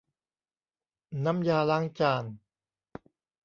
[1.25, 2.23] น้ำยาล้างจาน